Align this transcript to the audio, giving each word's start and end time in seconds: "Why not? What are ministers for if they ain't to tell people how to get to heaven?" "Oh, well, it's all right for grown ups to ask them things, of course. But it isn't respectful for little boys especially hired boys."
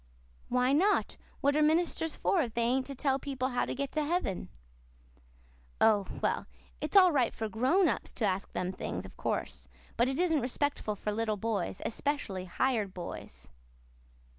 "Why 0.49 0.73
not? 0.73 1.15
What 1.41 1.55
are 1.55 1.61
ministers 1.61 2.15
for 2.15 2.41
if 2.41 2.55
they 2.55 2.63
ain't 2.63 2.87
to 2.87 2.95
tell 2.95 3.19
people 3.19 3.49
how 3.49 3.65
to 3.65 3.75
get 3.75 3.91
to 3.91 4.03
heaven?" 4.03 4.49
"Oh, 5.79 6.07
well, 6.23 6.47
it's 6.79 6.97
all 6.97 7.11
right 7.11 7.31
for 7.35 7.47
grown 7.47 7.87
ups 7.87 8.11
to 8.13 8.25
ask 8.25 8.51
them 8.53 8.71
things, 8.71 9.05
of 9.05 9.15
course. 9.15 9.67
But 9.97 10.09
it 10.09 10.17
isn't 10.17 10.41
respectful 10.41 10.95
for 10.95 11.11
little 11.11 11.37
boys 11.37 11.83
especially 11.85 12.45
hired 12.45 12.95
boys." 12.95 13.51